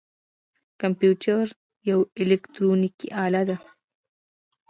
کمپیوټر 0.81 1.43
یوه 1.89 2.05
الکترونیکی 2.21 3.07
آله 3.25 3.41
ده 3.49 3.57